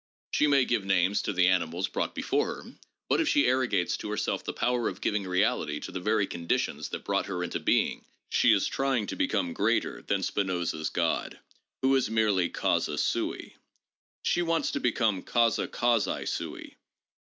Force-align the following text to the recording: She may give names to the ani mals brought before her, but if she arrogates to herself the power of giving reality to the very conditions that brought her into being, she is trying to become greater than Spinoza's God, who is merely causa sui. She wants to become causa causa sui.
She 0.31 0.47
may 0.47 0.65
give 0.65 0.83
names 0.83 1.21
to 1.21 1.31
the 1.31 1.47
ani 1.47 1.67
mals 1.67 1.91
brought 1.91 2.15
before 2.15 2.55
her, 2.63 2.71
but 3.07 3.21
if 3.21 3.29
she 3.29 3.45
arrogates 3.45 3.95
to 3.97 4.09
herself 4.09 4.43
the 4.43 4.51
power 4.51 4.87
of 4.89 4.99
giving 4.99 5.25
reality 5.27 5.79
to 5.79 5.91
the 5.91 5.99
very 5.99 6.25
conditions 6.25 6.89
that 6.89 7.03
brought 7.03 7.27
her 7.27 7.43
into 7.43 7.59
being, 7.59 8.05
she 8.31 8.51
is 8.51 8.65
trying 8.65 9.05
to 9.05 9.15
become 9.15 9.53
greater 9.53 10.01
than 10.01 10.23
Spinoza's 10.23 10.89
God, 10.89 11.37
who 11.83 11.95
is 11.95 12.09
merely 12.09 12.49
causa 12.49 12.97
sui. 12.97 13.57
She 14.23 14.41
wants 14.41 14.71
to 14.71 14.79
become 14.79 15.21
causa 15.21 15.67
causa 15.67 16.25
sui. 16.25 16.77